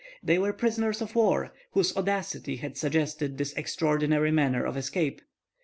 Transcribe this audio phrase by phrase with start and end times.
[0.23, 5.21] They were prisoners of war whose audacity had suggested this extraordinary manner of escape.